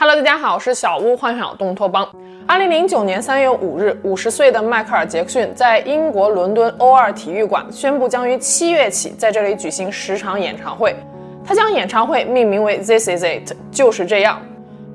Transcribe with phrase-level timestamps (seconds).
[0.00, 2.08] Hello，大家好，我是小屋幻想东托邦。
[2.46, 10.94] 二零零九年三月五日，五十岁的迈克尔·杰克逊在英国伦敦 O2 体育馆宣布，将于七月起在这里举行十场演唱会。
[11.44, 14.40] 他将演唱会命名为 This Is It，就是这样，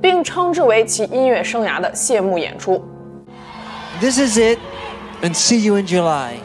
[0.02, 2.82] 并称之为其音乐生涯的谢幕演出。
[4.00, 4.58] This is it,
[5.22, 6.36] and see you in July.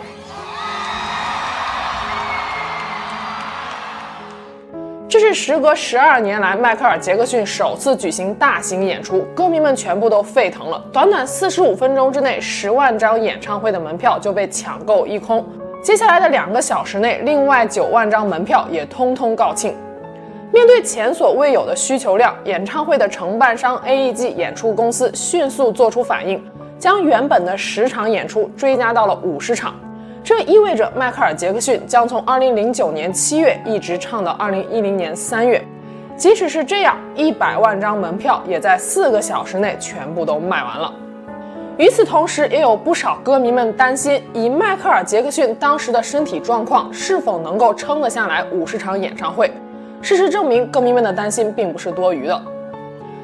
[5.20, 10.80] 这是时隔十二年来迈克尔·杰克逊首次举行大型演出，歌迷们全部都沸腾了。
[10.92, 15.44] 短短四十五分钟之内，十万张演唱会的门票就被抢购一空。
[15.82, 19.74] 接下来的两个小时内，另外九万张门票也通通告罄。
[20.52, 26.40] 面对前所未有的需求量，演唱会的承办商 AEG 演出公司迅速做出反应，
[26.78, 29.74] 将原本的十场演出追加到了五十场。
[30.28, 35.64] 这意味着迈克尔·杰克逊将从2009年7月一直唱到2010年3月。
[36.18, 40.92] 即使是这样，一百万张门票也在四个小时内全部都卖完了。
[41.78, 49.50] 与此同时，也有不少歌迷们担心，以迈克尔·杰克逊当时的身体状况，是否能够撑得下来五十场演唱会。
[50.02, 52.38] 事实证明，歌迷们的担心并不是多余的。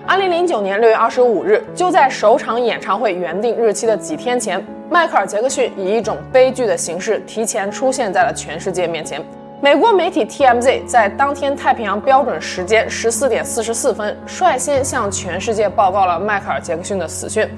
[0.09, 4.65] 2009年6月25日，就在首场演唱会原定日期的几天前。
[4.91, 9.23] 迈克尔·杰克逊以一种悲剧的形式提前出现在了全世界面前。
[9.63, 17.49] 美国媒体 TMZ 在当天太平洋标准时间十四点四十四分率先向全世界报告了迈克尔·杰克逊的死讯。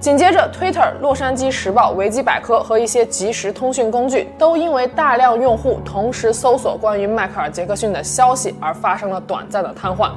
[0.00, 10.10] 紧接着，Twitter、洛杉矶时报、维基百科和一些即时通讯工具都因为大量用户同时搜索关于迈克尔·杰克逊的消息而发生了短暂的瘫痪。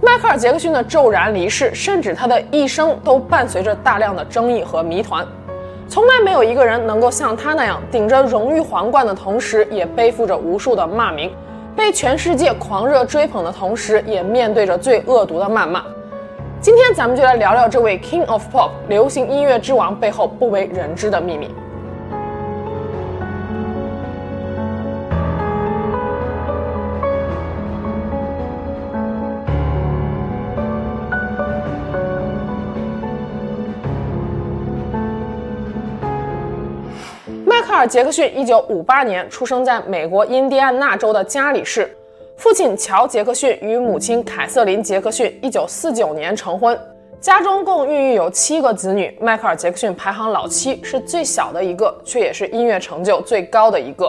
[0.00, 5.24] 迈克尔·杰克逊的骤然离世，甚至他的一生都伴随着大量的争议和谜团。
[5.92, 11.30] 从来没有一个人能够像他那样顶着荣誉皇冠的同时，也背负着无数的骂名，
[11.76, 15.84] 被全世界狂热追捧的同时，也面对着最恶毒的谩骂。
[16.62, 21.54] 今天咱们就来聊聊这位 King of Pop 流行音乐之王背后不为人知的秘密。
[37.82, 41.92] 尔·杰克逊一九五八年出生在美国印第安纳州的加里市，
[42.36, 46.78] 父亲乔·杰克逊与母亲凯瑟琳·杰克逊一九四九年成婚，
[47.20, 49.12] 家中共孕育有七个子女。
[49.20, 54.08] 迈克尔·杰克逊排行老七，是最小的一个，却也是音乐成就最高的一个。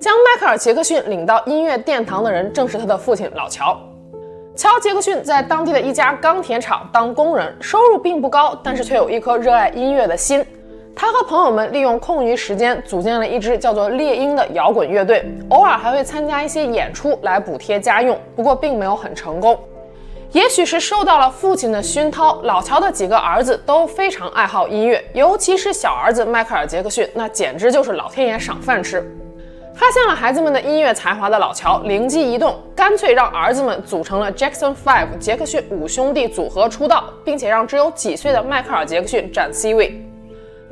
[0.00, 3.78] 将迈克尔·杰克逊领到音乐殿堂的人，正是他的父亲老乔。
[4.56, 10.44] 乔·杰克逊在当地的一家钢铁厂当工人，收入并不高，但是却有一颗热爱音乐的心。
[11.00, 19.58] 他和朋友们利用空余时间组建了一支叫做猎鹰的摇滚乐队，偶尔还会参加一些演出来补贴家用，不过并没有很成功。
[20.32, 29.02] 也许是受到了父亲的熏陶，老乔的几个儿子都非常爱好音乐，尤其是小儿子迈克尔·杰克逊，那简直就是老天爷赏饭吃。
[29.72, 39.98] 发现了孩子们的音乐才华的老乔灵机一动，干脆让儿子们组成了 Jackson Five 杰克逊五兄弟组合出道，并且让只有几岁的迈克尔·杰克逊占 C 位。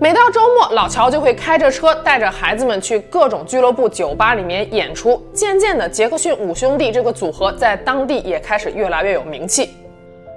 [0.01, 5.21] 每到周末，老乔就会开着车带着孩子们去各种俱乐部、酒吧里面演出。
[5.35, 9.71] 渐渐的，杰克逊五兄弟这个组合在当地也开始越来越有名气。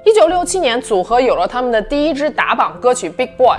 [0.03, 3.49] 一九六七年，组合有了他们的第一支打榜歌曲《Big Boy》，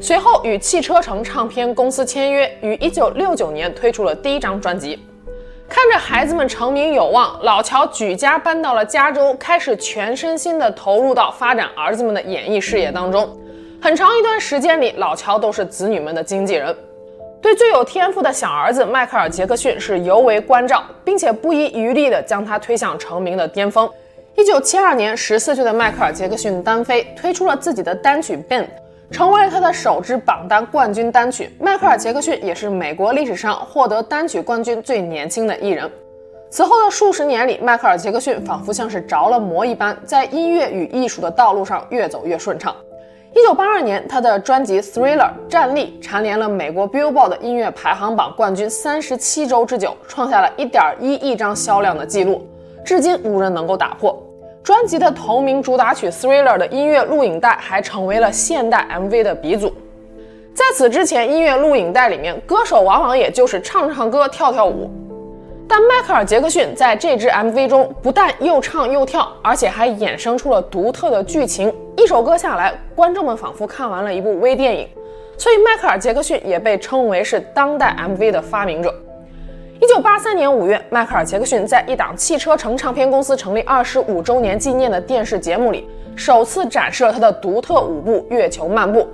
[0.00, 4.98] 随后与汽车城唱片公司签约，于一九六九年推出了第一张专辑。
[5.68, 13.38] 看着孩子们成名有望，老乔举家搬到了加州，开始全身心的投入到发展儿子们的演艺事业当中。
[13.84, 16.74] 很长一段时间里，老乔都是子女们的经纪人，
[17.42, 23.86] 对最有天赋的小儿子迈克尔·杰克逊是尤为关照，并且不遗余力地将他推向成名的巅峰。
[24.36, 28.62] 一九七二年，十四岁的迈克尔·杰克逊单飞，推出了自己的单曲《Bend》，
[29.10, 31.50] 成为了他的首支榜单冠军单曲。
[31.60, 35.92] 迈克尔·杰克逊也是美国历史上获得单曲冠军最年轻的艺人。
[36.48, 42.74] 此后的数十年里，迈克尔·杰克逊仿佛像是着了魔一般，在音乐与艺术的道路上越走越顺畅。
[43.36, 52.46] 一九八二年，他的专辑《Thriller》战力蝉联了美国 Billboard 的音乐排行榜冠军三十七周之久，创下了一点一亿张销量的记录，
[52.84, 54.16] 至今无人能够打破。
[54.62, 59.74] 专辑的同名主打曲《Thriller》的音乐录影带还成为了现代 MV 的鼻祖。
[60.54, 64.88] 在此之前，音乐录影带里面，歌手往往也就是唱唱歌、跳跳舞。
[65.66, 71.72] 但迈克尔·杰克逊在这支 MV 中不但又唱又跳，而且还衍生出了独特的剧情。
[71.96, 74.88] 一首歌下来，观众们仿佛看完了一部微电影。
[75.38, 78.94] 所以，迈克尔·杰克逊也被称为是当代 MV 的发明者。
[79.80, 89.08] 一九八三年五月，迈克尔·杰克逊在一档汽车城唱片公司成立二十五周年纪念的电视节目里，首次展示了他的独特舞步——月球漫步。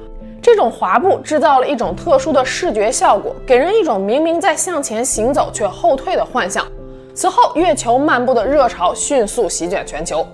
[0.51, 6.67] 这种滑步制造了一种特殊的视觉效果，给人一种明明在向前行走却后退的幻象。
[7.15, 10.27] 此后，月球漫步的热潮迅速席卷全球。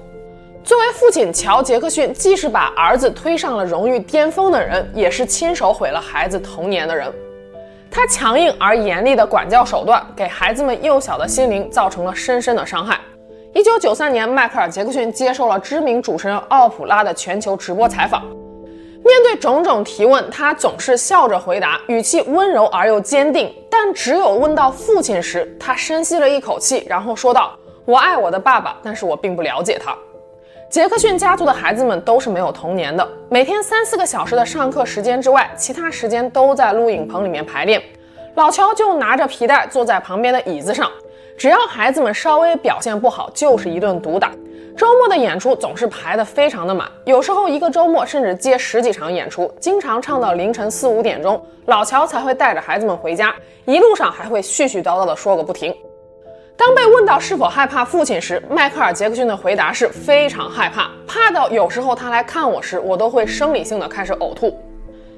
[0.64, 7.12] 作为父亲，乔·杰克逊既是把儿子推上了荣誉巅峰的人，也是亲手毁了孩子童年的人。
[7.90, 12.98] 他强硬而严厉的管教手段，给孩子们幼小的心灵造成了深深的伤害。
[13.52, 18.24] 一九九三年，迈克尔·杰克逊接受了知名主持人奥普拉的全球直播采访。
[19.06, 23.54] 面对种种提问，他总是笑着回答，语气温柔而又坚定。
[23.70, 27.56] 但只有问到父亲时，他深吸了一口气，然后说道
[27.86, 29.96] ：“我爱我的爸爸，但是我并不了解他。”
[30.68, 37.80] 杰克逊家族的孩子们都是没有童年的，每天三四个小时的上课时间之外，其他时间都在录影棚里面排练。
[38.34, 40.90] 老乔就拿着皮带坐在旁边的椅子上，
[41.38, 44.32] 只要孩子们稍微表现不好，就是一顿毒打。
[44.76, 53.34] 周末的演出总是排得非常的满，有时候一个周末甚至接十几场演出，经常唱到凌晨四五点钟，老乔才会带着孩子们回家，
[53.64, 55.74] 一路上还会絮絮叨叨地说个不停。
[56.58, 64.54] 当被问到是否害怕父亲时，迈克尔·杰克逊的回答是非常害怕，怕到有时候他来看我时，我都会生理性的开始呕吐。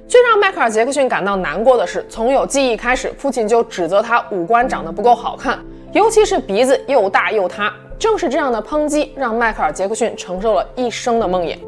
[0.06, 5.58] 最让迈克尔·杰克逊感到难过的是，从有记忆开始，父亲就指责他五官长得不够好看，
[5.92, 7.72] 尤其是鼻子又大又塌。
[7.98, 11.58] 正是这样的抨击，让迈克尔·杰克逊承受了一生的梦魇。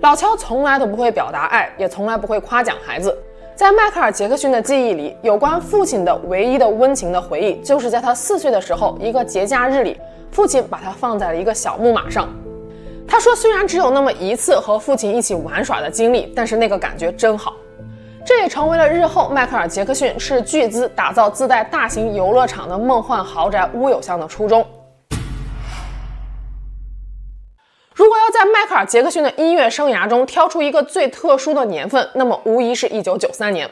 [0.00, 3.16] 老乔从来都不会表达爱，也从来不会夸奖孩子。
[3.56, 9.98] 在迈克尔·杰克逊的记忆里，有关父亲的唯一的温情的回忆，就是在他四岁的时候，一个节假日里，
[10.30, 12.28] 父亲把他放在了一个小木马上。
[13.08, 17.54] 他说，虽然只有那么一次和父亲一起玩耍的经历，但是那个感觉真好。
[18.24, 24.64] 这也成为了日后迈克尔·杰克逊斥巨资打造自带大型游乐场的梦幻豪宅乌有乡的初衷。
[27.96, 33.66] 如果要在迈克尔·杰克逊的音乐生涯中挑出一个最特殊的年份，那么无疑是一九九三年。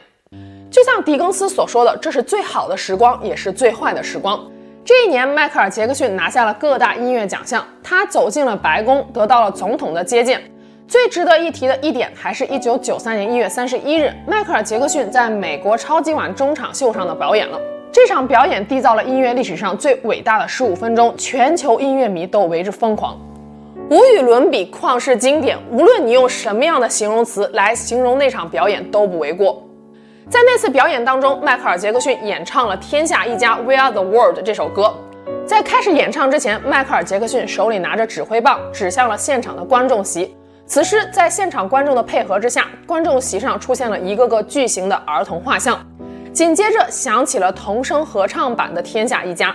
[0.71, 4.43] 就像狄更斯所说的，这是最好的时光，也是最坏的时光。
[4.83, 10.41] 这一年，迈克尔·杰克逊拿下了各大音乐奖项，他走进了白宫，得到了总统的接见。
[10.87, 17.61] 最值得一提的一点，还是一九九三年一月三十一日，迈克尔·杰克逊在美国超级碗中场秀上的表演了。
[17.91, 23.15] 这场表演缔造了音乐历史上最伟大的十五分钟，全球音乐迷都为之疯狂。
[23.87, 25.55] 无与伦比，旷世经典。
[25.71, 29.63] 无论你用什么样的形容词来形容那场表演，都不为过。
[30.27, 34.91] 在那次表演当中，迈克尔·杰克逊演唱了《天下一家》（We Are the World） 这首歌。
[35.45, 40.35] 在开始演唱之前，迈克尔·杰克逊手里拿着指挥棒，指向了现场的观众席。
[40.65, 45.79] 此时，在现场观众的配合之下，观众席上出现了一个个巨型的儿童画像。
[46.33, 49.51] 紧接着，响起了童声合唱版的《天下一家》。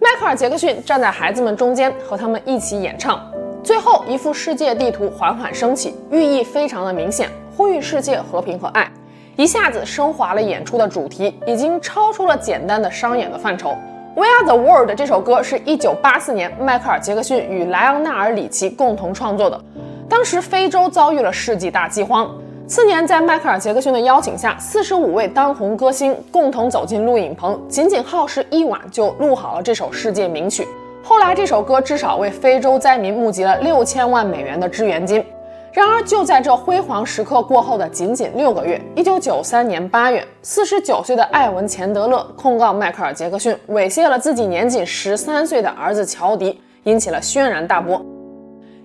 [0.00, 3.24] 迈克尔·杰克逊站在孩子们中间，和他们一起演唱。
[3.62, 8.90] 最后一幅世界地图缓缓升起，寓意非常的明显，呼吁世界和平和爱，
[9.36, 13.76] 一下子升华了演出的主题，已经超出了简单的商演的范畴。
[14.14, 19.60] We Are the World 这首歌是一九八四年迈克尔·杰克逊与莱昂纳尔·里奇共同创作的。
[20.08, 22.34] 当时非洲遭遇了世纪大饥荒，
[22.66, 30.66] 次年在迈克尔·杰克逊的邀请下，四十五位当红歌星共同走进录影棚，仅仅耗时一晚就录好了这首世界名曲。
[31.08, 35.24] 后来这首歌至少为非洲灾民募集了六千万美元的支援金。
[35.72, 48.04] 然而就在这辉煌时刻过后的仅仅六个月，一九九三年八月，四十九岁的艾文钱德勒控告迈克尔杰克逊猥亵了自己年仅十三岁的儿子乔迪，引起了轩然大波。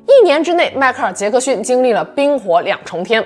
[0.07, 3.21] 一年之内，迈克尔杰克逊经历了冰火两重天。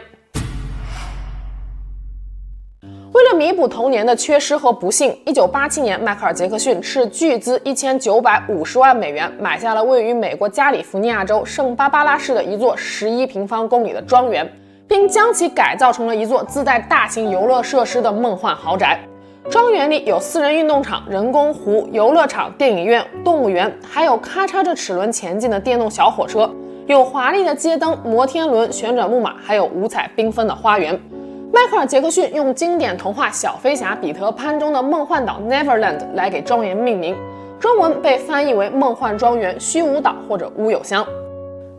[3.17, 14.47] 为了弥补童年的缺失和不幸，一九八七年，迈克尔·杰克逊斥巨资一千九百五十万美元买下了位于美国加利福尼亚州圣巴巴拉市的一座十一平方公里的庄园，
[14.87, 18.99] 并将其改造成了一座自带大型游乐设施的梦幻豪宅。
[19.49, 26.47] 庄园里有私人运动场、人工湖、游乐场、电影院、动物园，还有咔嚓着齿轮前进的电动小火车，
[26.85, 31.01] 有华丽的街灯、摩天轮、旋转木马，还有五彩缤纷的花园。
[31.57, 37.17] 迈克尔·杰克逊用经典童话《小飞侠彼得潘》中的梦幻岛 Neverland 来给庄园命名，
[37.59, 41.03] 中文被翻译为“梦幻庄园”、“虚无岛”或者“乌有乡”。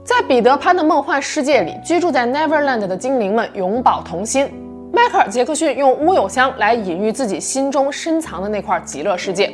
[0.03, 4.51] 在彼得潘的梦幻世界里，居住在 Neverland 的精灵们永葆童心。
[4.93, 9.53] 迈克尔·杰克逊用乌有乡来隐喻自己心中深藏的那块极乐世界。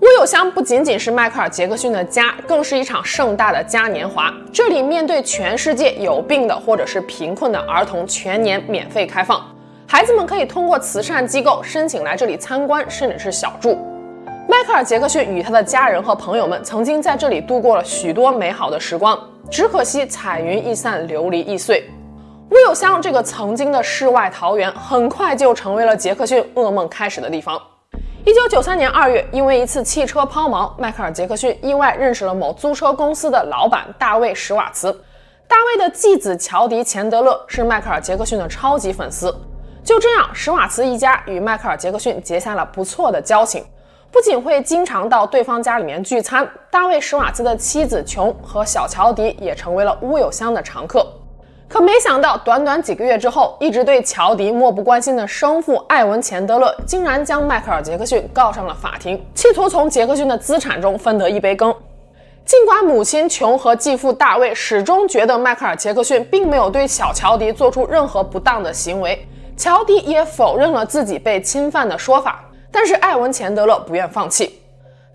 [0.00, 4.32] 乌有乡不仅仅是迈克尔·杰克逊的家，更是一场盛大的嘉年华。
[4.52, 9.42] 这里面对全世界有病的或者是贫困的儿童，全年免费开放。
[9.88, 13.78] 孩子们可以通过慈善机构申请来这里参观，甚至是小住。
[14.46, 19.18] 迈克尔·杰克逊与他的家人和朋友们曾经在这里度过了许多美好的时光，
[19.50, 21.88] 只可惜彩云易散，琉璃易碎。
[22.50, 27.58] 乌有乡这个曾经的世外桃源，很快就成为了杰克逊噩梦开始的地方。
[28.26, 34.90] 一九九三年二月，因为一次汽车抛锚，迈克尔·杰克逊意外认识了某租车公司的老板大卫·史瓦茨。
[35.46, 39.32] 大卫的继子乔迪·钱德勒是迈克尔·杰克逊的超级粉丝。
[39.84, 43.64] 就这样，史瓦茨一家与迈克尔·杰克逊结下了不错的交情，
[44.10, 51.06] 不仅会经常到对方家里面聚餐，大卫·史瓦茨的妻子琼和小乔迪也成为了乌有乡的常客。
[51.68, 61.74] 可没想到，短短几个月之后，一直对乔迪漠不关心的生父艾文·钱德勒竟然将迈克尔·杰克逊告上了法庭，企图从杰克逊的资产中分得一杯羹。
[62.44, 74.60] 尽管母亲琼和继父大卫始终觉得迈克尔·杰克逊并没有对小乔迪做出任何不当的行为，乔迪也否认了自己被侵犯的说法，但是艾文·钱德勒不愿放弃。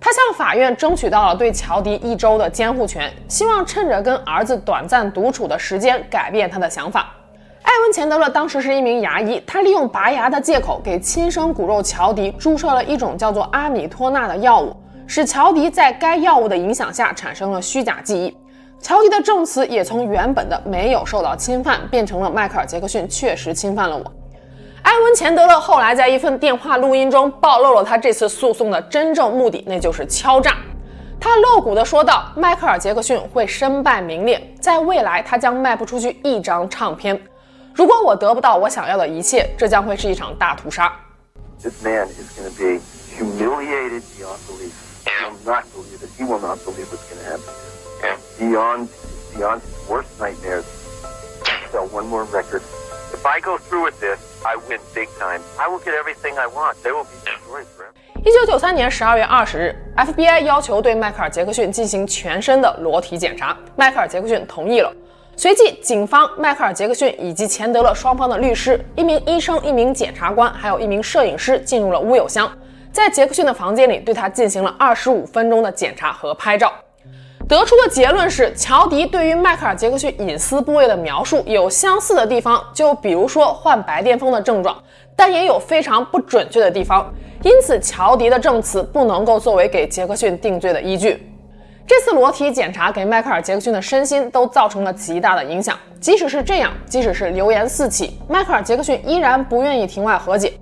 [0.03, 7.13] 他向法院争取到了对乔迪一周的监护权，希望趁着跟儿子短暂独处的时间改变他的想法。
[7.61, 18.35] 艾文·钱德勒当时是一名牙医，他利用拔牙的借口给亲生骨肉乔迪注射了一种叫做阿米托纳的药物，使乔迪在该药物的影响下产生了虚假记忆。
[18.79, 24.11] 乔迪的证词也从原本的没有受到侵犯变成了迈克尔·杰克逊确实侵犯了我。
[24.83, 30.57] 埃文·钱德勒后来在一份电话录音中暴露了他这次诉讼的真正目的，那就是敲诈。
[31.19, 37.21] 他露骨地说道：“迈克尔·杰克逊会身败名裂，在未来他将卖不出去一张唱片。
[37.75, 40.91] 如果我得不到我想要的一切，这将会是一场大屠杀。”
[41.61, 42.81] This man is going to be
[43.15, 44.73] humiliated beyond belief.
[45.05, 46.09] He will not believe it.
[46.17, 47.53] He will not believe what's going to happen.
[48.39, 48.87] Beyond,
[49.35, 50.65] beyond his worst nightmares.
[51.71, 52.63] Sell one more record.
[53.21, 54.17] If I go through with this.
[54.43, 55.41] I win big time.
[55.55, 56.73] I will get everything I want.
[56.83, 57.93] They will be destroyed forever.
[58.25, 64.91] 一九九三年十二月二十日，FBI 要求对迈克尔·杰克逊进行全身的裸体检查，迈克尔·杰克逊同意了。
[65.37, 72.51] 随即，警方、迈克尔·杰克逊以及钱德勒双方的律师、一名医生、一名检察官，还有一名摄影师进入了乌有乡，
[72.91, 76.73] 在杰克逊的房间里对他进行了二十五分钟的检查和拍照。
[77.47, 84.81] 得出的结论是，乔迪对于迈克尔·杰克逊隐私部位的描述有相似的地方，就比如说患白癜风的症状，
[85.17, 87.13] 但也有非常不准确的地方。
[87.43, 91.27] 因此，乔迪的证词不能够作为给杰克逊定罪的依据。
[91.85, 95.77] 这次裸体检查给迈克尔·杰克逊的身心都造成了极大的影响。
[95.99, 100.53] 即使是这样，即使是流言四起，迈克尔·杰克逊依然不愿意庭外和解。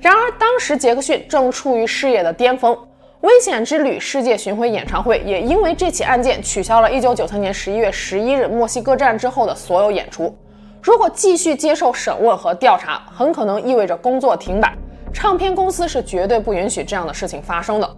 [0.00, 2.74] 然而，当时杰克逊正处于事业的巅峰。
[3.22, 10.36] 危险之旅世界巡回演唱会也因为这起案件取消了1993年11月11日墨西哥站之后的所有演出。
[10.82, 14.76] 如果继续接受审问和调查，很可能意味着工作停摆。
[15.14, 17.88] 唱片公司是绝对不允许这样的事情发生的。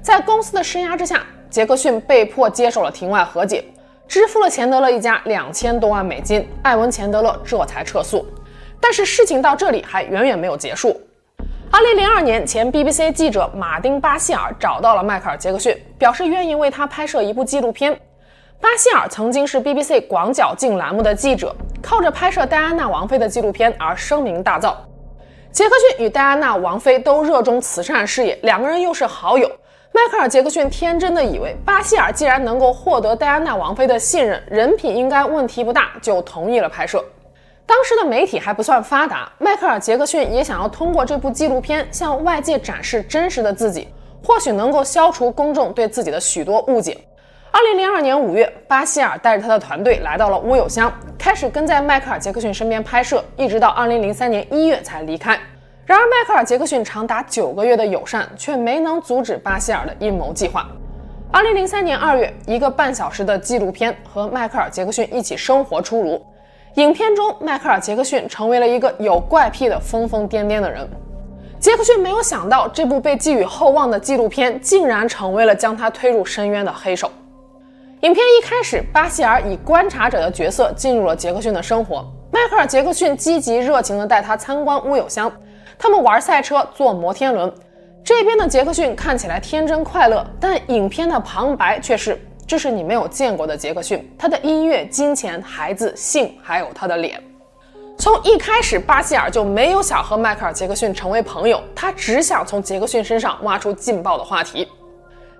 [0.00, 3.62] 在公司的施压之下，杰克逊被迫接受了庭外和解，
[4.08, 8.26] 支付了钱德勒一家两千多万美金，艾文·钱德勒这才撤诉。
[8.80, 10.98] 但是事情到这里还远远没有结束。
[11.74, 17.98] 二零零二年，前 BBC 记者马丁·巴希尔找到了迈克尔·杰克逊，表示愿意为他拍摄一部纪录片。
[18.60, 24.74] 巴希尔曾经是 BBC 广角镜栏目的记者，靠着拍摄戴安娜王妃的纪录片而声名大噪。
[25.50, 29.50] 杰克逊与戴安娜王妃都热衷慈善事业，两个人又是好友。
[29.92, 37.02] 迈克尔·杰克逊天真的以为，巴希尔既然能够获得戴安娜王妃的信任，人品应该问题不大，就同意了拍摄。
[37.72, 43.88] 当时的媒体还不算发达，迈克尔·杰克逊也想要通过这部纪录片向外界展示真实的自己，
[44.22, 46.98] 或许能够消除公众对自己的许多误解。
[47.50, 55.40] 二零零二年五月，巴希尔带着他的团队来到了乌有乡，开始跟在迈克尔·杰克逊身边拍摄，一直到二零零三年一月才离开。
[55.86, 60.68] 然而，迈克尔·杰克逊长达九个月的友善却没能阻止巴希尔的阴谋计划。
[61.32, 66.22] 二零零三年二月，一个半小时的纪录片和迈克尔·杰克逊一起生活出炉。
[66.76, 70.88] 影片中，迈克尔·杰克逊成为了一个有怪癖的疯疯癫癫的人。
[71.60, 77.10] 杰克逊没有想到，这部被寄予厚望的纪录片竟然成为了将他推入深渊的黑手。
[78.00, 82.02] 影片一开始，巴希尔以观察者的角色进入了杰克逊的生活。
[82.30, 85.30] 迈克尔·杰克逊积极热情地带他参观乌有乡，
[85.78, 87.52] 他们玩赛车、坐摩天轮。
[88.02, 92.18] 这边的杰克逊看起来天真快乐，但影片的旁白却是。
[92.46, 97.22] 这是你没有见过的杰克逊，他的音乐、金钱、孩子、性，还有他的脸。
[97.98, 104.66] 从一开始，巴希尔就没有想和迈克尔·杰克逊成为朋友，他只想从杰克逊身上挖出劲爆的话题。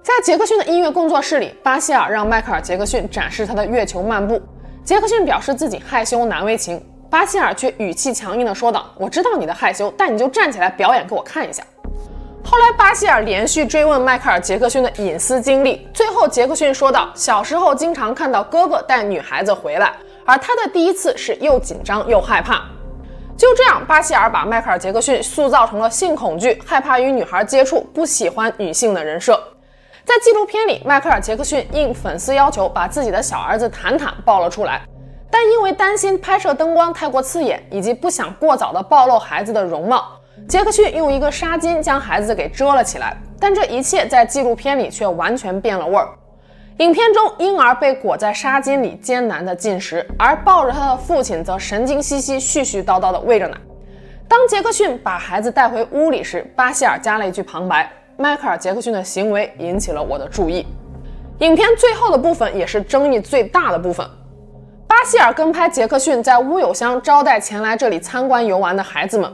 [0.03, 4.41] 在杰克逊的音乐工作室里，巴希尔让迈克尔·杰克逊展示他的月球漫步。
[4.85, 6.81] 杰克逊表示自己害羞难为情，
[7.11, 11.63] 巴希尔却语气强硬地说道：“我知道你的害羞，但你就站起来表演给我看一下。”
[12.45, 19.95] 后来，巴希尔连续追问迈克尔·杰克逊的隐私经历，最后杰克逊说道：“小时候经常看到哥哥带女孩子回来，
[20.27, 22.63] 而他的第一次是又紧张又害怕。”
[23.39, 29.41] 就这样，巴希尔把迈克尔·杰克逊塑造成了性恐惧、害怕与女孩接触、不喜欢女性的人设。
[30.05, 34.83] 在纪录片里，迈克尔·杰克逊应粉丝要求把自己的小儿子坦坦抱了出来，
[35.31, 40.19] 但因为担心拍摄灯光太过刺眼，以及不想过早的暴露孩子的容貌。
[40.49, 46.09] 杰克逊用一个纱巾将孩子给遮了起来，但这一切在纪录片里却完全变了味儿。
[46.79, 53.57] 影片中，婴儿被裹在纱巾里艰难地进食，而抱着他的父亲则神经兮兮、絮絮叨叨地喂着奶。
[54.29, 60.67] 当杰克逊把孩子带回屋里时，巴希尔加了一句旁白：“迈克尔·杰克逊的行为引起了我的注意。”
[61.41, 64.07] 影片最后的部分也是争议最大的部分。
[64.87, 69.31] 巴希尔跟拍杰克逊在乌有乡招待前来这里参观游玩的孩子们。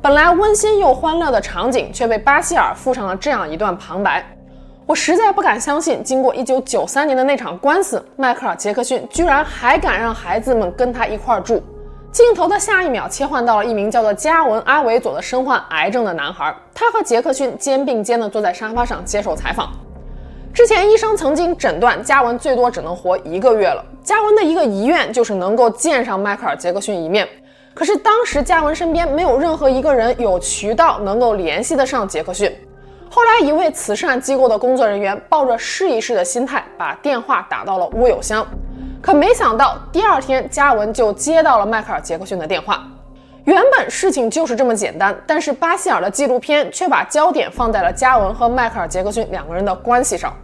[0.00, 4.24] 本来温馨又欢乐的场景，却被巴希尔附上了这样一段旁白。
[4.86, 11.60] 我实在不敢相信，经过1993年的那场官司，迈克尔·杰克逊居然还敢让孩子们跟他一块住。
[12.12, 19.72] 镜头的下一秒切换到了一名叫做加文·阿维佐的身患癌症的男孩，他和杰克逊肩并肩地坐在沙发上接受采访。
[20.54, 23.84] 之前医生曾经诊断加文最多只能活一个月了。
[24.04, 27.28] 加文的一个遗愿就是能够见上迈克尔·杰克逊一面。
[27.78, 32.52] 可是当时加文身边没有任何一个人有渠道能够联系得上杰克逊。
[33.08, 38.44] 后来一位慈善机构的工作人员抱着试一试的心态，把电话打到了乌有乡。
[39.00, 42.84] 可没想到第二天加文就接到了迈克尔·杰克逊的电话。
[43.44, 50.34] 原本事情就是这么简单，但是巴希尔的纪录片却把焦点放在了加文和迈克尔·杰克逊两个人的关系上。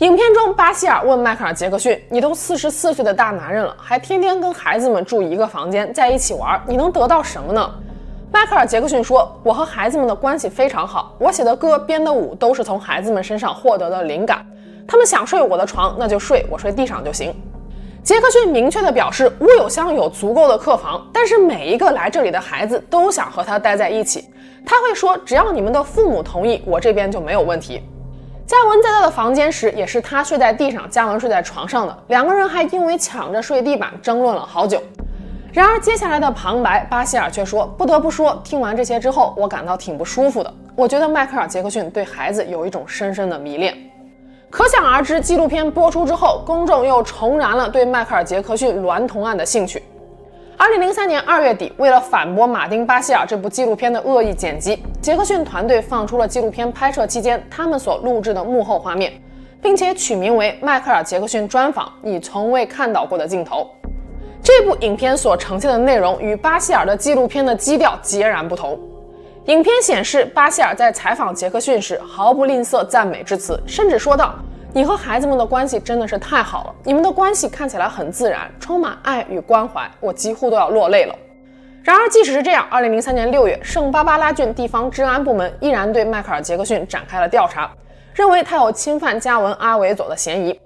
[0.00, 7.70] 影片中，巴希尔问迈克尔·杰克逊：“你都四十四岁的大男人了，还天天跟孩子们住一个房间，在一起玩，你能得到什么呢？”
[8.32, 14.42] 迈克尔·杰克逊说：“我和孩子们的关系非常好，我写的歌、编的舞都是从孩子们身上获得的灵感。
[14.88, 17.34] 他们想睡我的床，那就睡，我睡地上就行。”
[18.02, 24.30] 杰克逊明确地表示，乌有乡有足够的客房，但是每一个来这里的孩子都想和他待在一起。
[24.64, 27.82] 他会说：“只要你们的父母同意，我这边就没有问题。”
[28.50, 31.96] 加文在他的房间时，也是他睡在地上，加文睡在床上的。
[32.08, 34.82] 两个人还因为抢着睡地板争论了好久。
[35.52, 40.52] 然而接下来的旁白，巴希尔却说：“不得不说，听完这些之后，我感到挺不舒服的。
[40.74, 43.72] 我觉得迈克尔·杰克逊对孩子有一种深深的迷恋。”
[44.50, 49.80] 可想而知，纪录片播出之后，公众又重燃了对迈克尔·杰克逊娈童案的兴趣。
[50.60, 59.10] 二零零三年二月底，为了反驳马丁·巴希尔这部纪录片的恶意剪辑，杰克逊团队放出了纪录片拍摄期间他们所录制的幕后画面，
[59.62, 63.70] 并且取名为《迈克尔·杰克逊专访：你从未看到过的镜头》。
[64.42, 68.78] 这部影片所呈现的内容与巴希尔的纪录片的基调截然不同。
[69.46, 74.34] 影片显示，巴希尔在采访杰克逊时毫不吝啬赞美之词，甚至说道。
[74.72, 81.14] 你和孩子们的关系真的是太好了，你们的关系看起来很自然，充满爱与关怀，我几乎都要落泪了。
[81.82, 87.68] 然而，即使是这样，二零零三年六月，圣巴巴拉郡地方治安部门依然对迈克尔·杰克逊展开了调查，
[88.14, 90.56] 认为他有侵犯加文·阿维佐的嫌疑。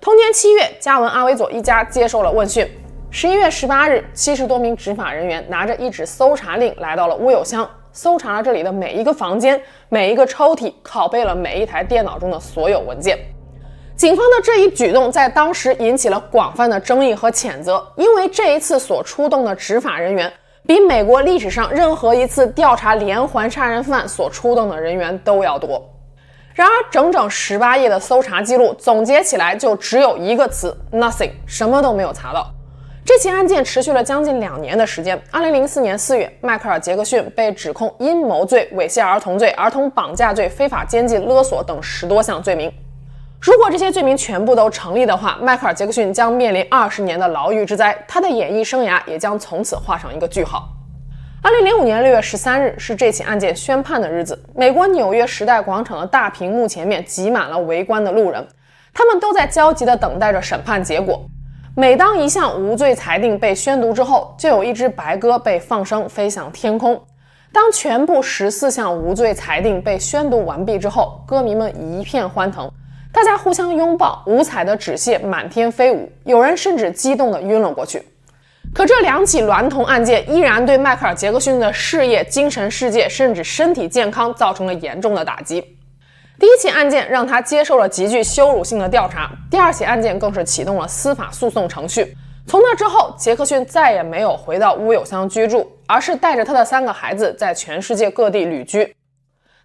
[0.00, 2.66] 同年七月，加文·阿维佐一家接受了问讯。
[3.10, 13.18] 十一月十八日，七十多名执法人员拿着一纸搜查令来到了乌有乡，搜查了这里的每一个房间、每一个抽屉，拷贝了每一台电脑中的所有文件。
[14.00, 20.32] 警方的这一举动在当时引起了广泛的争议和谴责，因为这一次所出动的执法人员
[20.66, 25.86] 比美国历史上任何一次调查连环杀人犯所出动的人员都要多。
[26.54, 32.50] 然而，整整十八页的搜查记录总结起来就只有一个词：nothing，什么都没有查到。
[33.04, 35.22] 这起案件持续了将近两年的时间。
[35.30, 42.72] 二零零四年四月，迈克尔·杰克逊被指控阴谋罪、猥亵儿童罪、儿童绑架罪、非法监禁勒索等十多项罪名。
[43.40, 50.68] 如果这些罪名全部都成立的话，迈克尔·杰克逊将面临二十年的牢狱之灾，他的演艺生涯也将从此画上一个句号。
[51.42, 58.46] 二零零五年六月十三日是这起案件宣判的日子，美国纽约时代广场的大屏幕前面挤满了围观的路人，
[58.92, 61.24] 他们都在焦急地等待着审判结果。
[61.74, 67.00] 每当一项无罪裁定被宣读之后，就有一只白鸽被放生飞向天空。
[67.50, 72.70] 当全部十四项无罪裁定被宣读完毕之后，歌迷们一片欢腾。
[73.12, 78.02] 大家互相拥抱，五彩的纸屑满天飞舞，有人甚至激动地晕了过去。
[78.72, 85.60] 可这两起娈童案件依然对迈克尔·杰克逊的事业、精神世界甚至身体健康造成了严重的打击。
[86.38, 92.16] 第一起案件让他接受了极具羞辱性的调查，第二起案件更是启动了司法诉讼程序。
[92.46, 98.94] 从那之后，杰克逊再也没有回到乌有乡居住，而是带着他的三个孩子在全世界各地旅居。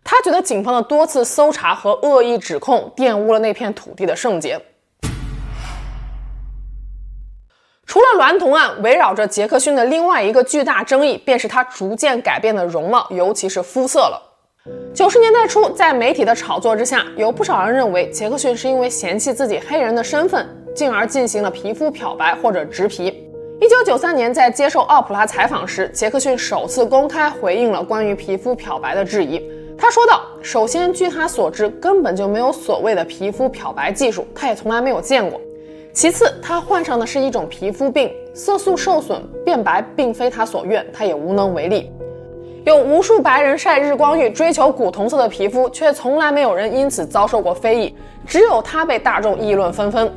[0.08, 4.62] 他觉得警方的多次搜查和恶意指控玷污了那片土地的圣洁。
[7.88, 14.22] 除了娈童案，围绕着杰克逊的另外一个巨大争议，便是他逐渐改变的容貌，尤其是肤色了。
[14.94, 23.28] 九十年代初，在媒体的炒作之下，有不少人认为杰克逊是因为嫌弃自己黑人的身份，进而进行了皮肤漂白或者植皮。
[23.60, 29.42] 一九九三年，在接受奥普拉采访时，杰克逊首次公开回应了关于皮肤漂白的质疑。
[29.78, 35.40] 他说道：“首先，据他所知，根本就没有所谓的皮肤漂白技术，他也从来没有见过。
[35.92, 41.92] 其次，他患上的是一种皮肤病，色素受损，变白并非他所愿，他也无能为力。”
[42.66, 50.12] 有无数白人晒日光浴，追求古铜色的皮肤，却从来没有人因此遭受过非议，只有他被大众议论纷纷。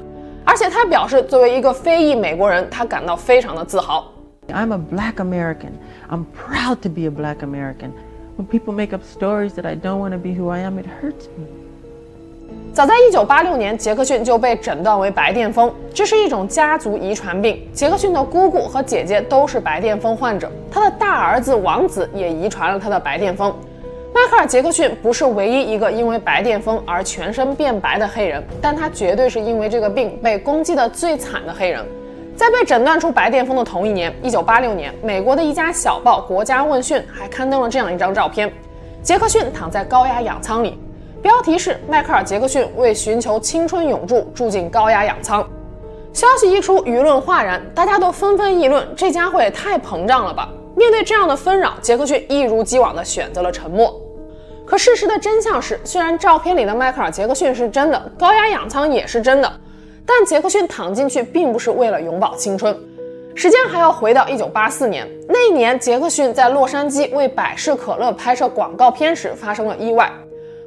[0.46, 4.10] 而且他表示，作为一个非裔美国人，他感到非常的自豪。
[4.48, 5.72] I'm a black American.
[6.08, 7.90] I'm proud to be a black American.
[8.38, 10.86] When people make up stories that I don't want to be who I am, it
[10.86, 11.48] hurts me.
[12.72, 17.68] 早在1986年，杰克逊就被诊断为白癜风，这是一种家族遗传病。
[17.72, 23.52] 杰克逊的姑姑和姐姐都是白癜风患者，他的大儿子王子也遗传了他的白癜风。
[24.14, 31.84] 迈克尔·杰克逊不是唯一一个因为白癜风而全身变白的黑人，但他绝对是因为这个病被攻击的最惨的黑人。
[32.38, 38.48] 在被诊断出白癜风的同一年，1986年，美国的一家小报《国家问讯》还刊登了这样一张照片：
[39.02, 40.78] 杰克逊躺在高压氧舱里。
[41.20, 45.44] 标题是迈克尔·杰克逊为寻求青春永驻住进高压氧舱。
[46.12, 50.48] 消息一出，舆论哗然，大家都纷纷议论：这家伙也太膨胀了吧！
[50.76, 53.92] 面对这样的纷扰，杰克逊一如既往地选择了沉默。
[54.64, 59.52] 可事实的真相是，虽然照片里的迈克尔·杰克逊是真的，高压氧舱也是真的，
[60.08, 62.74] 但杰克逊躺进去并不是为了永葆青春。
[63.34, 70.10] 时间还要回到1984年，那一年杰克逊在洛杉矶为百事可乐拍摄广告片时发生了意外。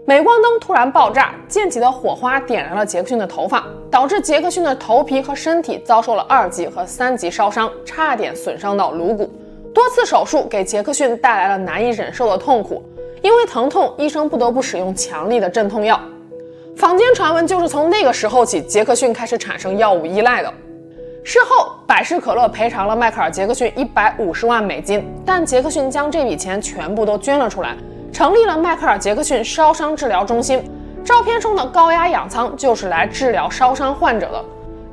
[0.06, 9.30] 镁光灯突然爆炸，溅起的火花点燃了杰克逊的头发，导致杰克逊的头皮和身体遭受了二级和三级烧伤，差点损伤到颅骨。
[9.74, 12.84] 多次手术给杰克逊带来了难以忍受的痛苦，
[13.22, 16.00] 因为疼痛，医生不得不使用强力的镇痛药。
[16.76, 20.52] 坊间传闻就是从那个时候起，杰克逊开始产生药物依赖的。
[21.24, 27.76] 事后，百事可乐赔偿了迈克尔·杰克逊一百五十万美金，但杰克逊将这笔钱全部都捐了出来。
[28.12, 30.64] 成立了迈克尔·杰克逊烧伤治疗中心，
[31.04, 34.44] 照片中的高压氧舱就是来治疗烧伤患者的。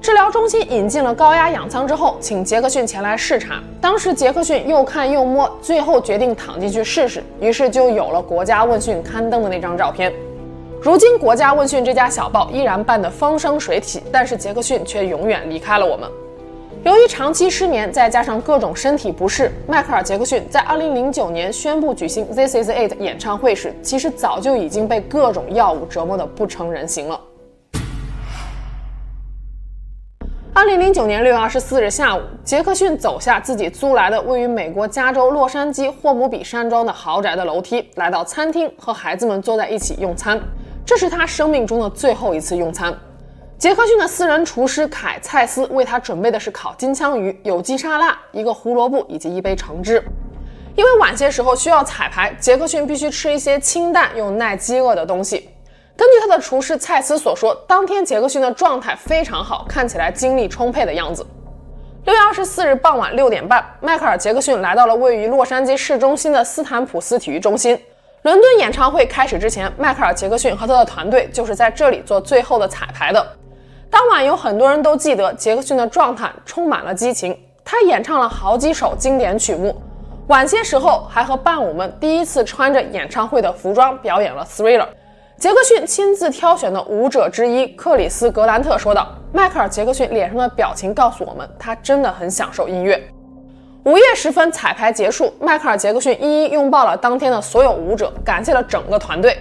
[0.00, 3.62] 治疗中心引进了高压氧舱之后，请杰克逊前来视察。
[3.80, 10.12] 当时杰克逊又看又摸，最后决定躺进去试试，于是就有了《国家问讯》刊登的那张照片。
[10.80, 16.08] 如今，《国家问讯》这家小报依然办得风生水起，但是杰克逊却永远离开了我们。
[16.84, 27.20] 由于长期失眠，再加上各种身体不适，迈克尔·杰克逊在2009年宣布举行《This Is It》演唱会时，其实早就已经被各种药物折磨得不成人形了。
[30.54, 40.40] 2009年6月24日下午，杰克逊走下自己租来的位于美国加州洛杉矶霍姆比山庄的豪宅的楼梯，来到餐厅和孩子们坐在一起用餐。
[40.88, 42.98] 这是他生命中的最后一次用餐。
[43.58, 50.02] 杰克逊的私人厨师凯·蔡斯为他准备的是烤金枪鱼、有机沙拉、一个胡萝卜以及一杯橙汁。
[50.74, 55.50] 因为晚些时候需要彩排，杰克逊必须吃一些清淡又耐饥饿的东西。
[55.94, 61.26] 根据他的厨师蔡斯所说，当天杰克逊的状态非常好，看起来精力充沛的样子。
[62.06, 67.78] 六月二十四日傍晚六点半，迈克尔·杰克逊来到了位于洛杉矶市中心的斯坦普斯体育中心。
[68.22, 73.24] 伦敦演唱会开始之前，迈克尔·杰克逊和他的团队就是在这里做最后的彩排的。
[73.88, 79.80] 当晚有很多人都记得杰克逊的状态充满了激情，他演唱了好几首经典曲目，
[80.26, 84.82] 晚些时候还和伴舞们第一次穿着演唱会的服装表演了《Thriller》。
[85.36, 93.00] 杰克逊亲自挑选的舞者之一克里斯·格兰特说道：“迈克尔·杰克逊脸上的表情告诉我们，他真的很享受音乐。”
[93.84, 99.38] 午夜时分，彩排结束，迈克尔·杰克逊一一拥抱了当天的所有舞者，感谢了整个团队。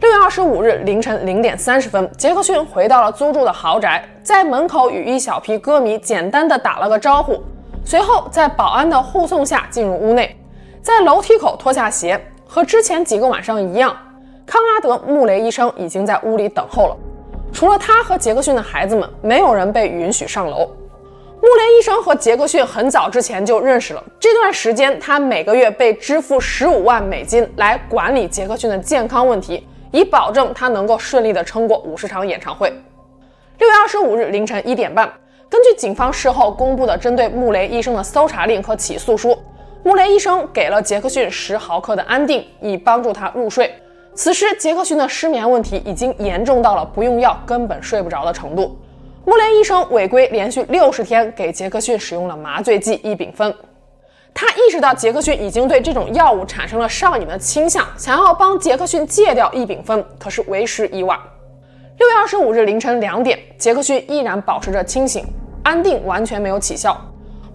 [0.00, 7.42] 六月二十五日凌晨零点三十分，杰克逊回到了租住的豪宅，在门口与一小批歌迷简单的打了个招呼，
[7.84, 10.36] 随后在保安的护送下进入屋内，
[10.82, 13.96] 在楼梯口脱下鞋，和之前几个晚上一样，
[14.44, 16.96] 康拉德·穆雷医生已经在屋里等候了。
[17.52, 20.68] 除了他和杰克逊的孩子们，没有人被允许上楼。
[21.42, 29.66] 穆雷医生和杰克逊很早之前就认识了，这段时间他每个月被支付十五万美金来管理杰克逊的健康问题。
[29.92, 32.72] 以保证他能够顺利的撑过五十场演唱会。
[33.58, 35.12] 六月二十五日凌晨一点半，
[35.48, 39.36] 根据警方事后公布的针对穆雷医生的搜查令和起诉书，
[39.82, 43.74] 穆雷医生给了杰克逊十毫克的安定，以帮助他入睡。
[44.14, 48.78] 此时，杰克逊的失眠问题已经严重到了不用药根本睡不着的程度。
[49.24, 53.54] 穆雷医生违规连续六十天给杰克逊使用了麻醉剂异丙酚。
[54.32, 61.18] 他意识到杰克逊已经对这种药物产生了上瘾的倾向，想要帮杰克逊戒掉异丙酚，可是为时已晚。
[61.98, 65.24] 六月二十五日凌晨两点，杰克逊依然保持着清醒，
[65.62, 66.98] 安定完全没有起效。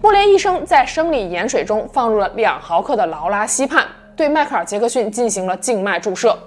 [0.00, 3.82] 穆雷医生在生理盐水中放入了两毫克的劳拉西泮，
[4.14, 6.38] 对迈克尔·杰克逊进行了静脉注射。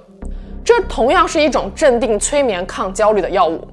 [0.64, 3.68] 这同样是一种镇定、催眠、抗焦虑的药物。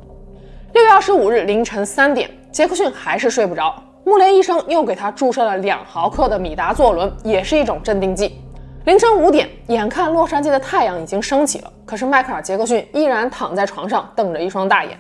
[0.72, 3.74] 六月二十五日凌晨三点，杰克逊还是睡不着。
[4.05, 8.38] 穆雷医生又给他注射了两毫克的米达唑仑，也是一种镇定剂。
[8.85, 14.98] 凌晨五点，眼看洛杉矶的太阳已经升起了，可是迈克尔·杰克逊依然躺在床上，瞪着一双大眼。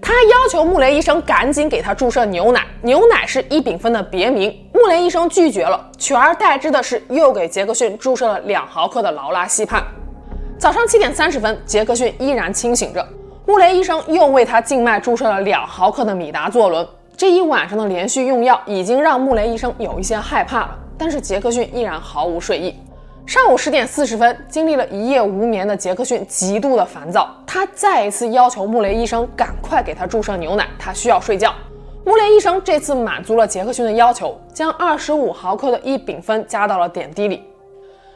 [0.00, 4.54] 他要求穆雷医生赶紧给他注射牛奶，牛奶是异丙酚的别名。
[4.72, 9.82] 穆雷医生拒绝了，取而代之的是又给杰克逊注射了两毫克的劳拉西泮。
[10.58, 13.04] 早上七点三十分，杰克逊依然清醒着，
[13.48, 16.86] 穆雷医生又为他静脉注射了两毫克的米达唑仑。
[17.16, 22.76] 这一晚上的连续用药已经让穆雷医生有一些害怕了，但是杰克逊依然毫无睡意。
[23.24, 31.54] 上午十点四十分，经历了一夜无眠的杰克逊极度的烦躁，他再一次要求穆雷医生赶快给他注射牛奶，他需要睡觉。
[32.04, 37.42] 穆雷医生这次满足了杰克逊的要求，将二十五毫克的异丙酚加到了点滴里。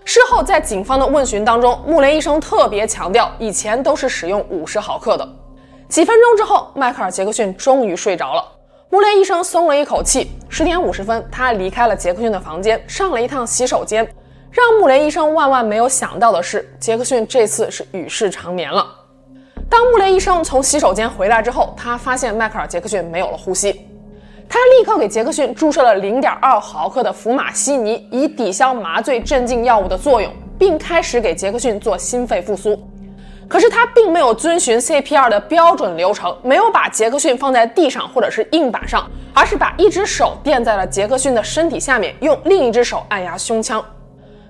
[0.04, 5.28] 事后在警方的问询当中，穆雷医生特别强调，以前都是使用五十毫克的。
[5.88, 8.44] 几分钟之后，迈克尔·杰克逊终于睡着了。
[8.90, 10.30] 穆雷医生松了一口气。
[10.48, 14.06] 十点五十分，他离开了杰克逊的房间，上了一趟洗手间。
[14.50, 18.86] 让穆雷医生万万没有想到的是，杰克逊这次是与世长眠了。
[19.70, 23.88] 当穆雷医生从洗手间回来之后，他发现迈克尔·杰克逊没有了呼吸。
[24.48, 32.78] 他立刻给杰克逊注射了零点二毫克的福马西尼，以抵消麻醉镇静药物的作用，并开始给杰克逊做心肺复苏。
[33.48, 43.84] 可是他并没有遵循 CPR 的标准流程，没有把杰克逊放在地上或者是硬板上，而是把一只手垫在了杰克逊的身体下面，用另一只手按压胸腔。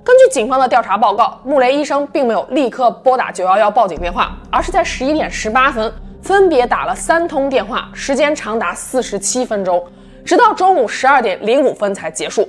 [0.05, 9.85] 根据警方的调查报告，穆雷医生并没有立刻拨打九幺幺报警电话，而是在十一点十八分分别打了三通电话，时间长达四十七分钟，
[10.24, 12.48] 直到中午十二点零五分才结束。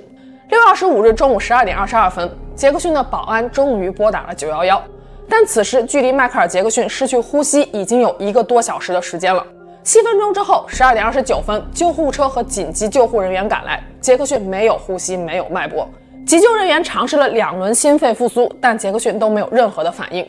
[0.49, 4.81] 六月二十五日中午十二点二十二分，杰克逊的保安终于拨打了九幺幺。
[5.27, 9.43] 但此时距离迈克尔·杰克逊失去呼吸已经有一个多小时的时间了。
[9.81, 13.83] 七分钟之后，十二点二十九分，救护车和紧急救护人员赶来。
[13.99, 15.89] 杰克逊没有呼吸，没有脉搏。
[16.27, 20.23] 急救人员尝试了两轮心肺复苏，但杰克逊都没有任何的反应。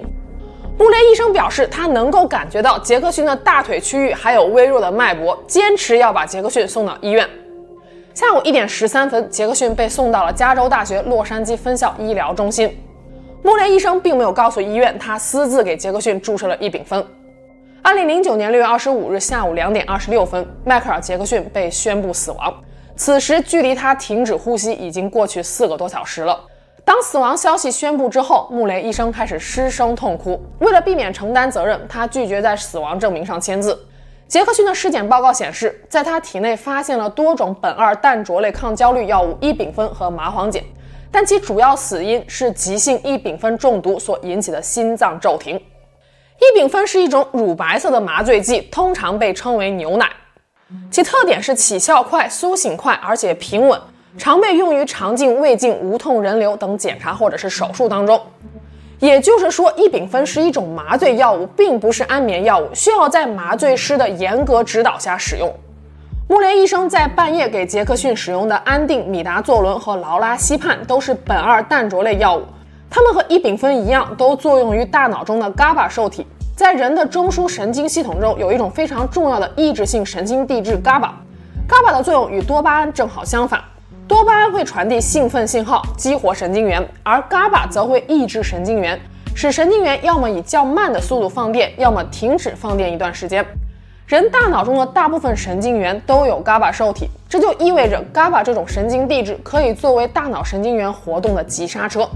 [0.84, 7.26] 穆雷医生表示，他能够感觉到杰克逊的大腿区域还有微弱的脉搏，坚持要把杰克逊送到医院。
[8.12, 12.78] 下午一点十三分，杰克逊被送到了加州大学洛杉矶分校医疗中心。
[13.42, 17.02] 穆雷医生并没有告诉医院，他私自给杰克逊注射了异丙酚。
[17.80, 22.54] 二零零九年六月二十五日下午两点二十六分，迈克尔·杰克逊被宣布死亡。
[22.94, 26.38] 此时距离他停止呼吸已经过去四个多小时了。
[26.84, 30.38] 当死亡消息宣布之后，穆雷医生开始失声痛哭。
[30.58, 33.78] 为了避免承担责任，他拒绝在死亡证明上签字。
[34.28, 40.62] 杰克逊的尸检报告显示，在他体内发现了多种苯二氮卓类抗焦虑药物异丙酚和麻黄碱。
[41.10, 45.56] 但其主要死因是急性异丙酚中毒所引起的心脏骤停。
[45.56, 50.10] 异丙酚是一种乳白色的麻醉剂，通常被称为牛奶，
[50.90, 53.80] 其特点是起效快、苏醒快，而且平稳，
[54.16, 58.20] 常被用于肠镜、胃镜、无痛人流等检查或者是手术当中。
[59.00, 65.52] 也就是说，异丙酚是一种麻醉药物，并不是安眠药物，需要在麻醉师的严格指导下使用。
[66.26, 72.44] 穆雷医生在半夜给杰克逊使用的安定、米达唑仑和劳拉西泮都是苯二氮卓类药物，
[72.88, 76.26] 它们和异丙酚一样，都作用于大脑中的 GABA 受体。
[76.56, 81.10] 在人的中枢神经系统中，有一种非常重要的抑制性神经递质 GABA。
[81.68, 83.60] GABA 的作用与多巴胺正好相反，
[84.06, 89.00] 多巴胺会传递兴奋信号，激活神经元，而 GABA 则会抑制神经元，
[89.34, 93.44] 使神经元要么以较慢的速度放电，要么停止放电一段时间。
[94.06, 102.06] 人大脑中的大部分神经元都有 GABA 受体，这就意味着 GABA 这种神经递质可以作为大脑神经元活动的急刹车。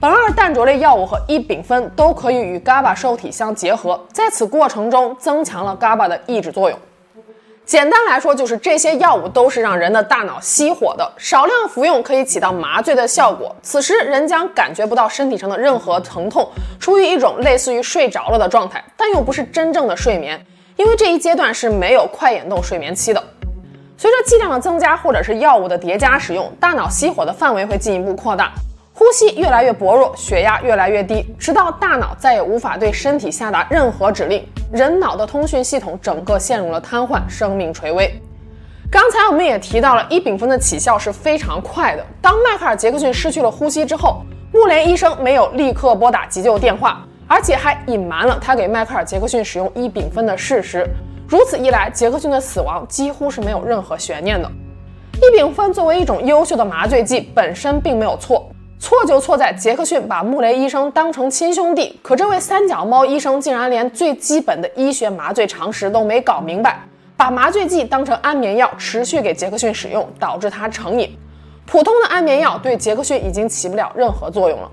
[0.00, 6.78] 苯二氮卓类药物和异丙酚都可以与 GABA 受体相结合，在此过程中增强了 GABA 的抑制作用。
[7.66, 13.54] 简单来说，就是这些药物都是让人的大脑熄火的，少量服用可以起到麻醉的效果。
[13.62, 16.46] 此时人将感觉不到身体上的任何疼痛，
[16.78, 20.38] 处于一种类似于睡着了的状态，但又不是真正的睡眠。
[20.76, 23.24] 因为这一阶段是没有快眼动睡眠期的，
[23.96, 28.52] 随着剂量的增加或者是药物的叠加使用，大脑熄火的范围会进一步扩大，
[29.04, 38.18] 呼吸越来越薄弱，血压越来越低，直到大脑再也无法对身体下达任何指令，人脑的通讯系统整个陷入了瘫痪，生命垂危。
[38.90, 42.02] 刚才我们也提到了，伊丙酚的起效是非常快的。
[42.22, 44.22] 当迈克尔·杰克逊失去了呼吸之后，
[44.54, 50.88] 穆雷医生没有立刻拨打急救电话，而且还隐瞒了他给迈克尔·杰克逊使用伊丙酚的事实。
[51.28, 54.50] 如此一来，杰克逊的死亡几乎是没有任何悬念的。
[55.16, 58.43] 异丙酚作为一种优秀的麻醉剂，本身并没有错，
[58.84, 66.78] 错就错在杰克逊把穆雷医生当成亲兄弟，可这位三脚猫医生竟然连最基本的医学麻醉常识都没搞明白。
[67.16, 71.16] 把麻醉剂当成安眠药，持续给杰克逊使用，导致他成瘾。
[71.64, 74.70] 普通的安眠药对杰克逊已经起不了任何作用了。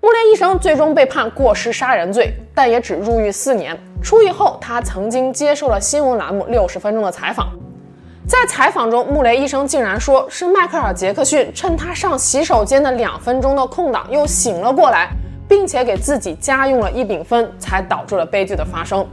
[0.00, 3.76] 穆雷医生最终被判过失杀人罪，但也只入狱四年。
[4.00, 7.48] 出狱后，他曾经接受了新闻栏目《六十分钟》的采访。
[8.28, 15.08] 在采访中，穆雷医生竟然说是迈克尔·杰克逊趁他上洗手间的两分钟的空档又醒了过来，
[15.48, 19.04] 并且给自己加用了一丙酚，才导致了悲剧的发生。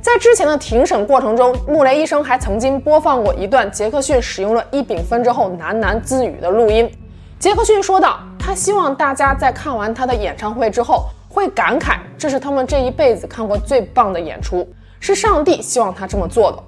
[0.00, 6.90] 在之前的庭审过程中，穆雷医生还曾经播放过一段杰克逊使用了一丙酚之后喃喃自语的录音。
[7.38, 14.66] 杰克逊说道：“他希望大家在看完他的演唱会之后会感慨，这是他们这一辈子看过最棒的演出，
[14.98, 16.58] 是上帝希望他这么做的。”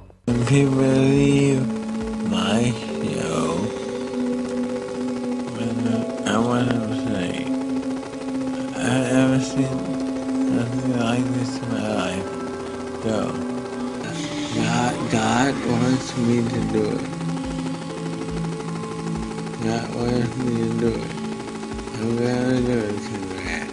[14.56, 17.02] God, God wants me to do it.
[19.64, 21.10] God wants me to do it.
[22.02, 23.68] I'm gonna do it tonight.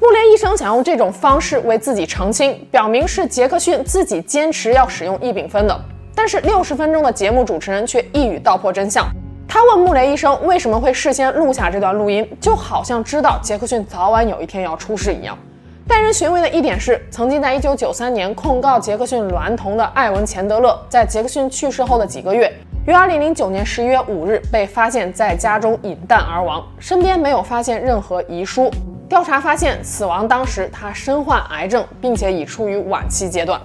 [0.00, 5.91] 穆雷医生想用这种方式为自己澄清，表明是杰克逊自己坚持要使用伊丙酚的。
[6.23, 9.05] 但是六十分钟的节目主持人却一语道破真相。
[9.45, 15.37] 他问穆雷医生为什么会事先录下这段录音，就好像知道杰克逊早晚有一天要出事一样。
[15.85, 22.49] 耐人寻味的一点是，曾经在1993年控告杰克逊娈童的艾文·钱德勒，在杰克逊去世后的几个月，
[22.87, 28.71] 于2009年11月5日被发现在家中饮弹而亡，身边没有发现任何遗书。
[29.09, 33.59] 调查发现，死亡当时他身患癌症，并且已处于晚期阶段。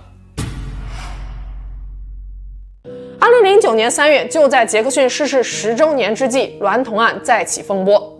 [3.21, 8.17] 2009年3月，就在杰克逊逝世十周年之际，娈童案再起风波。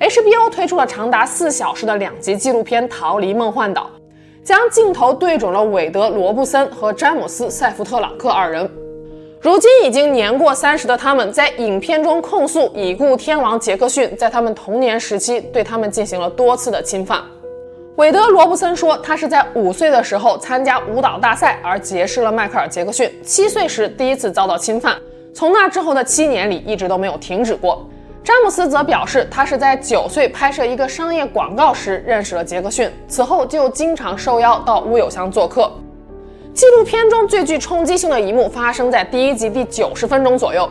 [0.00, 3.88] HBO 推出了长达四小时的两集纪录片《逃离梦幻岛》，
[4.44, 8.68] 将镜头对准了韦德·罗布森和詹姆斯·塞福特朗克二人。
[9.40, 17.22] 如今已经年过三十的他们，在影片中控诉已故天王杰克逊在他们童年时期对他们进行了多次的侵犯。
[17.96, 24.96] 韦德·罗布森说，他是在五岁的时候参加舞蹈大赛而结识了迈克尔·杰克逊，七岁时第一次遭到侵犯，
[25.34, 27.86] 从那之后的七年里一直都没有停止过。
[28.24, 35.70] 詹姆斯则表示，他是在九岁拍摄一个商业广告时认识了杰克逊，此后就经常受邀到乌有乡做客。
[36.54, 40.66] 纪录片中最具冲击性的一幕发生在第一集第九十分钟左右，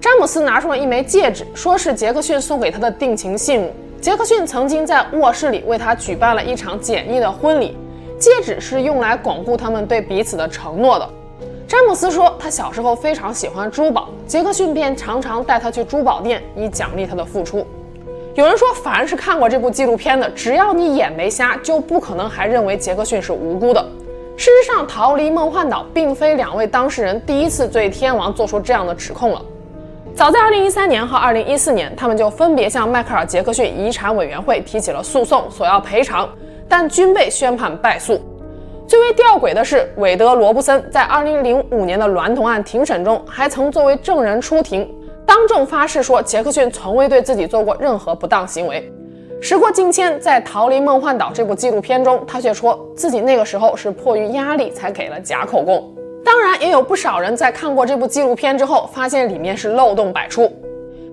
[0.00, 3.74] 詹姆斯拿出了一枚戒指，说是杰克逊送给他的定情信物。
[4.00, 7.76] 杰克逊曾经在卧室里为他举办了一场简易的婚礼，
[8.18, 11.08] 戒指是用来巩固他们对彼此的承诺的。
[11.66, 17.66] 詹姆斯说，他小时候非常喜欢珠宝，杰克逊便常常带他去珠宝店，以奖励他的付出。
[18.34, 23.84] 有人说，凡是看过这部纪录片的，只要你眼没瞎，就不可能还认为杰克逊是无辜的。
[24.36, 29.42] 事实上，逃离梦幻岛并非两位当事人第一次对天王做出这样的指控了。
[30.16, 36.26] 早在2013年和2014年，他们就分别向迈克尔·杰克逊遗产委员会提起了诉讼，索要赔偿，
[36.66, 38.18] 但均被宣判败诉。
[38.88, 44.90] 最为吊诡的是，韦德·罗布森在2005年的娈童案庭审中，还曾作为证人出庭，
[45.26, 48.90] 当众发誓说杰克逊从未对自己做过任何不当行为。
[49.42, 55.94] 时过境迁，在《逃离梦幻岛》这部纪录片中，他却说自己那个时候是迫于压力才给了假口供。
[56.26, 60.52] 当然，也有不少人在看过这部纪录片之后，发现里面是漏洞百出。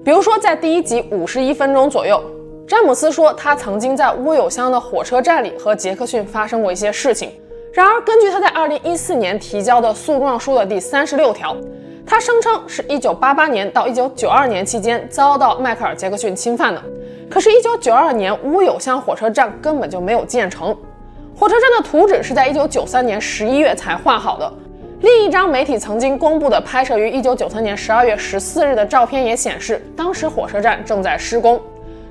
[0.04, 2.19] 比如说，在第一集五十一分钟左右，
[2.67, 7.32] 詹姆斯说他曾经在乌有乡的火车站里和杰克逊发生过一些事情。
[7.71, 11.55] 然而，根据他在二零一四年提交的诉状书的第三十六条，
[12.07, 16.82] 他声称是一九八八年到一九九二年期间遭到迈克尔·杰克逊侵犯的。
[17.30, 20.76] 可是，一九九二年乌有乡火车站根本就没有建成，
[21.38, 24.51] 火车站的图纸是在一九九三年十一月才画好的。
[25.04, 31.62] 另一张媒体曾经公布的拍摄于一九九三年十二月十四日的照片也显示，当时火车站正在施工，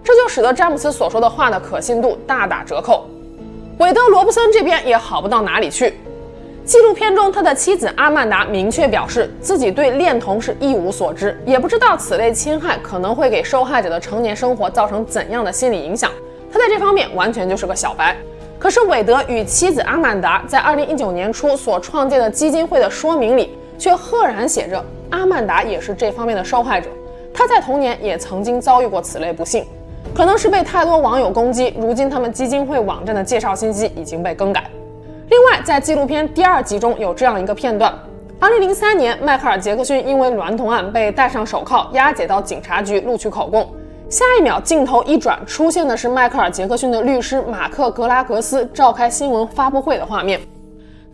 [0.05, 3.07] 这就使得詹姆斯所说的话的可信度大打折扣。
[3.79, 5.95] 韦德·罗布森这边也好不到哪里去。
[6.67, 16.13] 纪录片中，他的妻子阿曼达明确表示，自己对恋童是一无所知，也不知道此类侵害可能会给受害者的成年生活造成怎样的心理影响。
[16.53, 18.15] 他在这方面完全就是个小白。
[18.63, 26.89] 可是韦德与妻子阿曼达在二零一九年初所创建的基金会的说明里，却赫然写着阿曼达也是这方面的受害者。
[27.35, 29.67] 他在童年也曾经遭遇过此类不幸，
[30.15, 34.63] 可能是被太多网友攻击，如今他们基金会网站的介绍信息已经被更改。
[35.29, 37.93] 另外，在纪录片第二集中有这样一个片段
[38.39, 43.69] ：2003年，迈克尔·杰克逊因为娈童案被戴上手铐押解到警察局录取口供。
[44.13, 50.39] 下一秒，镜头一转，出现的是迈克尔·杰克逊的律师马克·格拉格斯召开新闻发布会的画面。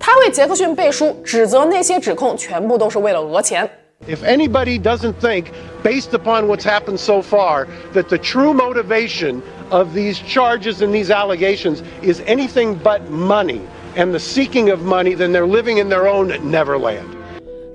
[0.01, 3.71] 他为杰克逊背书，指责那些指控全部都是为了讹钱。
[4.09, 5.45] If anybody doesn't think,
[5.85, 11.13] based upon what's happened so far, that the true motivation of these charges and these
[11.13, 13.61] allegations is anything but money.
[13.95, 17.05] And the seeking of money, then they're living in their own Neverland.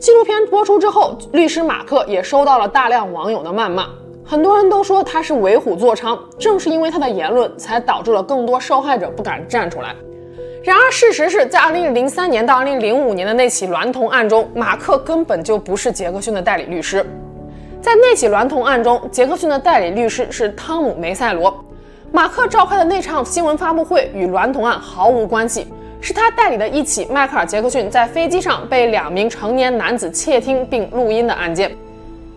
[0.01, 3.88] 纪录片播出之后，律师马克也收到了大量网友的谩骂，
[4.26, 9.93] 很多人都说他是为虎作伥，正是因为他的言论，才导致了更多受害者不敢站出来。
[10.63, 17.05] 然而，事实是在2003年到2005年的那起娈童案中，马克根本就不是杰克逊的代理律师。
[17.82, 21.53] 在那起娈童案中，杰克逊的代理律师是汤姆·梅塞罗，
[22.13, 25.67] 马克召开的那场新闻发布会与娈童案毫无关系。
[25.99, 31.76] 是他代理的一起迈克尔·杰克逊在飞机上被两名成年男子窃听并录音的案件。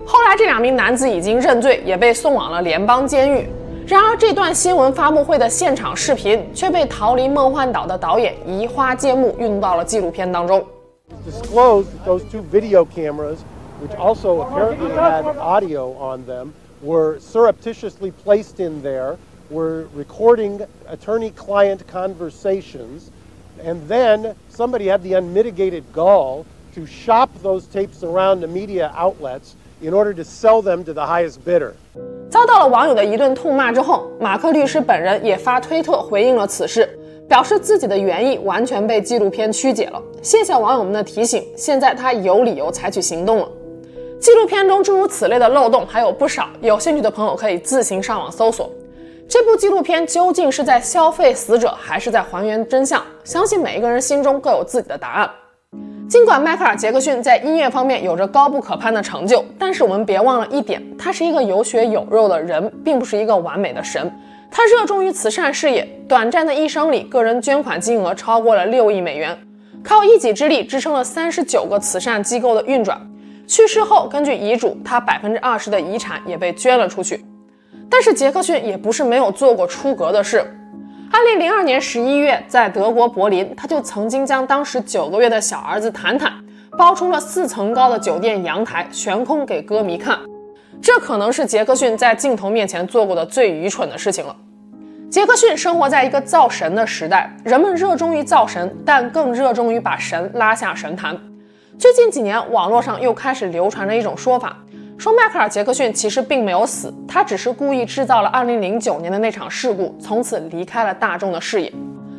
[0.06, 3.48] 后来，这两名男子已经认罪，也被送往了联邦监狱。
[3.88, 10.66] 然而，这段新闻发布会的现场视频却被逃离梦幻岛的导演移花接木运到了纪录片当中。
[11.26, 13.40] Disclosed those two video cameras,
[13.82, 19.18] which also apparently had audio on them, were surreptitiously placed in there,
[19.50, 23.12] were recording attorney-client conversations.
[23.64, 29.56] And then somebody had the unmitigated gall to shop those tapes around the media outlets
[29.81, 31.73] In order to sell them to the highest bidder.
[32.31, 36.89] 遭到了网友的一顿痛骂之后，马克律师本人也发推特回应了此事，
[37.29, 40.03] 表示自己的原意完全被纪录片曲解了。
[40.23, 43.49] 谢谢网友们的提醒，现在他有理由采取行动了。
[44.19, 48.71] 纪录片中诸如此类的漏洞还有不少，有兴趣的朋友可以自行上网搜索。
[49.29, 53.03] 这部纪录片究竟是在消费死者，还是在还原真相？
[53.25, 55.31] 相信每一个人心中各有自己的答案。
[56.17, 64.11] 尽管迈克尔·杰克逊在音乐方面有着高不可攀的成就，但是我们别忘了一点，他是一个有血有肉的人，并不是一个完美的神。
[64.51, 69.37] 他热衷于慈善事业，短暂的一生里，个人捐款金额超过了六亿美元，
[69.83, 72.99] 靠一己之力支撑了三十九个慈善机构的运转。
[73.47, 77.23] 去世后，根据遗嘱，他百分之二十的遗产也被捐了出去。
[77.91, 80.51] 但是杰克逊也不是没有做过出格的事。
[81.17, 86.31] 二零零二年十一月，在德国柏林，他就曾经将当时九个月的小儿子坦坦
[86.77, 90.19] 包出了四层高的酒店阳台，悬空给歌迷看。
[90.83, 94.37] 这可能是杰克逊在镜头面前做过的最愚蠢的事情了。
[95.09, 101.19] 杰克逊生活在一个造神的时代，人们热衷于造神，但更热衷于把神拉下神坛。
[101.79, 104.59] 最近几年，网络上又开始流传着一种说法。
[104.99, 111.73] 说迈克尔·杰克逊其实并没有死，他只是故意制造了2009年的那场事故，从此离开了大众的视野。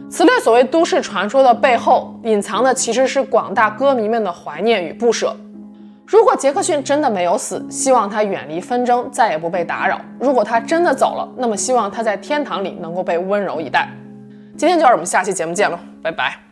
[0.10, 5.36] 此类所谓都市传说的背后，隐藏的其实是广大歌迷们的怀念与不舍。
[6.06, 13.90] 如果杰克逊真的没有死，希望他远离纷争，再也不被打扰；如果他真的走了，那么希望他在天堂里能够被温柔以待。
[14.56, 16.47] 今天就让我们下期节目见了，拜拜。